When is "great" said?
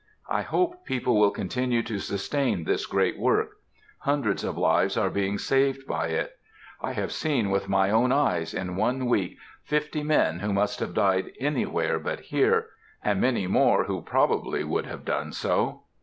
2.87-3.19